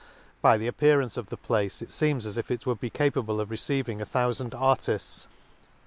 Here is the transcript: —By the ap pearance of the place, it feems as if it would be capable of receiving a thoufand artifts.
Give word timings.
—By 0.47 0.57
the 0.57 0.67
ap 0.67 0.77
pearance 0.77 1.15
of 1.15 1.27
the 1.29 1.37
place, 1.37 1.79
it 1.83 1.89
feems 1.91 2.25
as 2.25 2.35
if 2.35 2.49
it 2.49 2.65
would 2.65 2.79
be 2.79 2.89
capable 2.89 3.39
of 3.39 3.51
receiving 3.51 4.01
a 4.01 4.05
thoufand 4.07 4.59
artifts. 4.59 5.27